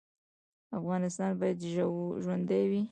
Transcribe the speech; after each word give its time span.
افغانستان 0.79 1.29
باید 1.39 1.57
ژوندی 2.23 2.63
وي 2.69 2.79